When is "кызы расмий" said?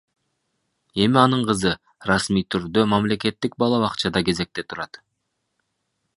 1.49-2.47